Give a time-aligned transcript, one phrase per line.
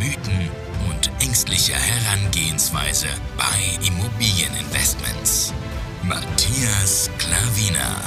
[0.00, 0.48] Mythen
[0.88, 5.52] und ängstliche Herangehensweise bei Immobilieninvestments.
[6.02, 8.00] Matthias Klavina.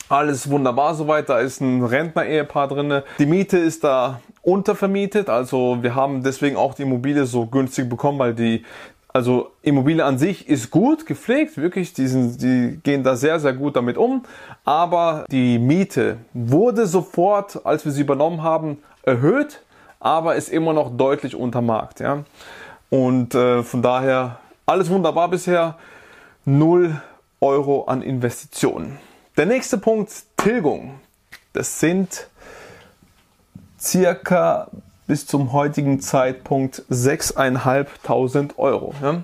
[0.07, 1.27] Alles wunderbar soweit.
[1.27, 3.01] Da ist ein Rentner-Ehepaar drin.
[3.19, 5.27] Die Miete ist da untervermietet.
[5.27, 8.63] Also wir haben deswegen auch die Immobilie so günstig bekommen, weil die
[9.11, 13.53] also Immobilie an sich ist gut gepflegt, wirklich, die, sind, die gehen da sehr, sehr
[13.53, 14.23] gut damit um.
[14.65, 19.61] Aber die Miete wurde sofort, als wir sie übernommen haben, erhöht,
[19.99, 21.99] aber ist immer noch deutlich unter Markt.
[21.99, 22.23] Ja?
[22.91, 25.75] Und äh, von daher alles wunderbar bisher.
[26.45, 27.01] 0
[27.41, 28.99] Euro an Investitionen.
[29.37, 30.99] Der nächste Punkt, Tilgung.
[31.53, 32.27] Das sind
[33.79, 34.69] circa
[35.09, 38.93] bis zum heutigen Zeitpunkt 6.500 Euro.
[39.01, 39.23] Ja?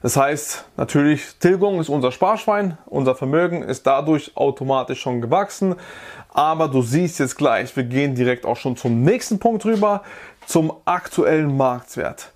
[0.00, 5.74] Das heißt, natürlich, Tilgung ist unser Sparschwein, unser Vermögen ist dadurch automatisch schon gewachsen.
[6.28, 10.04] Aber du siehst jetzt gleich, wir gehen direkt auch schon zum nächsten Punkt rüber,
[10.46, 12.30] zum aktuellen Marktwert.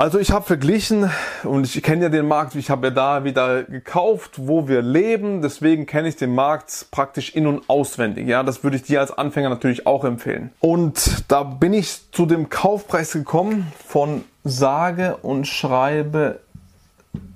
[0.00, 1.10] Also ich habe verglichen
[1.44, 5.42] und ich kenne ja den Markt, ich habe ja da wieder gekauft, wo wir leben,
[5.42, 8.26] deswegen kenne ich den Markt praktisch in und auswendig.
[8.26, 10.52] Ja, das würde ich dir als Anfänger natürlich auch empfehlen.
[10.60, 16.40] Und da bin ich zu dem Kaufpreis gekommen von sage und schreibe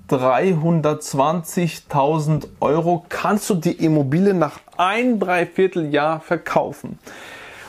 [0.08, 6.98] 320.000 Euro kannst du die Immobilie nach ein Dreivierteljahr verkaufen.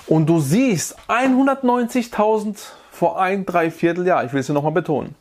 [0.07, 2.55] Und du siehst 190.000
[2.95, 5.15] vor ein Dreivierteljahr, ich will es hier nochmal betonen,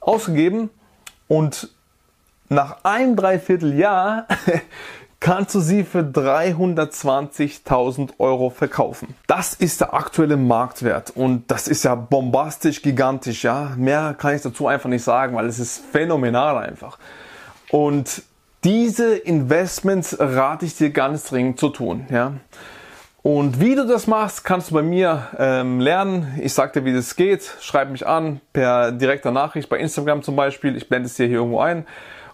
[0.00, 0.70] ausgegeben
[1.28, 1.68] und
[2.48, 4.26] nach einem Dreivierteljahr
[5.20, 9.14] kannst du sie für 320.000 Euro verkaufen.
[9.26, 13.72] Das ist der aktuelle Marktwert und das ist ja bombastisch, gigantisch, ja.
[13.76, 16.98] Mehr kann ich dazu einfach nicht sagen, weil es ist phänomenal einfach.
[17.70, 18.22] Und
[18.64, 22.32] diese Investments rate ich dir ganz dringend zu tun, ja.
[23.26, 26.38] Und wie du das machst, kannst du bei mir ähm, lernen.
[26.40, 27.56] Ich sag dir, wie das geht.
[27.60, 30.76] Schreib mich an per direkter Nachricht bei Instagram zum Beispiel.
[30.76, 31.86] Ich blende es dir hier irgendwo ein.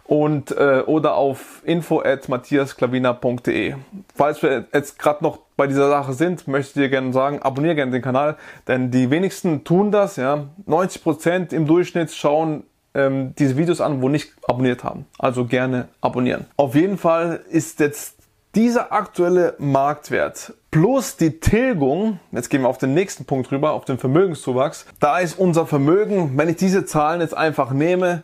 [0.05, 3.77] Und äh, oder auf info at matthiasklavina.de.
[4.15, 7.75] Falls wir jetzt gerade noch bei dieser Sache sind, möchte ich dir gerne sagen, abonniere
[7.75, 8.37] gerne den Kanal,
[8.69, 10.17] denn die wenigsten tun das.
[10.17, 15.07] Ja, 90% im Durchschnitt schauen ähm, diese Videos an, wo nicht abonniert haben.
[15.19, 16.45] Also gerne abonnieren.
[16.59, 18.22] Auf jeden Fall ist jetzt
[18.55, 23.85] dieser aktuelle Marktwert plus die Tilgung, jetzt gehen wir auf den nächsten Punkt rüber, auf
[23.85, 28.23] den Vermögenszuwachs, da ist unser Vermögen, wenn ich diese Zahlen jetzt einfach nehme,